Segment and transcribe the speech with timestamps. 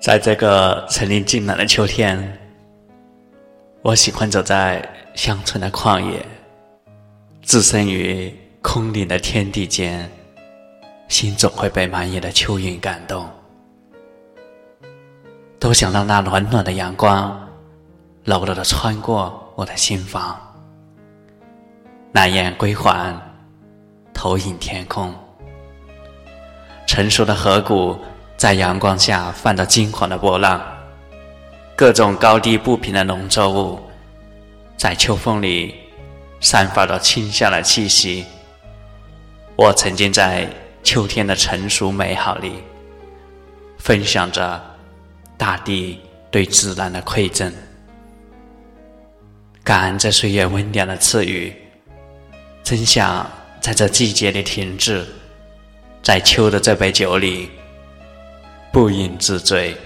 [0.00, 2.38] 在这个层林尽染的秋天，
[3.82, 4.82] 我喜欢走在
[5.14, 6.24] 乡村的旷野，
[7.42, 10.10] 置身于空灵的天地间，
[11.08, 13.28] 心总会被满眼的秋云感动。
[15.58, 17.38] 都想让那暖暖的阳光
[18.24, 20.34] 柔柔的穿过我的心房，
[22.10, 23.14] 南雁归还，
[24.14, 25.14] 投影天空，
[26.86, 27.94] 成熟的河谷。
[28.40, 30.58] 在阳光下泛着金黄的波浪，
[31.76, 33.78] 各种高低不平的农作物，
[34.78, 35.74] 在秋风里
[36.40, 38.24] 散发着清香的气息。
[39.56, 40.48] 我沉浸在
[40.82, 42.64] 秋天的成熟美好里，
[43.76, 44.58] 分享着
[45.36, 46.00] 大地
[46.30, 47.52] 对自然的馈赠，
[49.62, 51.54] 感恩这岁月温暖的赐予，
[52.64, 55.06] 真想在这季节里停滞，
[56.02, 57.50] 在秋的这杯酒里。
[58.72, 59.76] 不饮自醉。